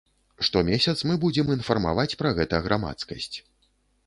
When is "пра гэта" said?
2.23-2.63